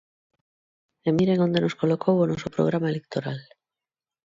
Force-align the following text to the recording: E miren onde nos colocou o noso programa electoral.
E 1.07 1.09
miren 1.17 1.43
onde 1.45 1.59
nos 1.63 1.77
colocou 1.81 2.15
o 2.19 2.29
noso 2.31 2.47
programa 2.55 2.91
electoral. 2.93 3.39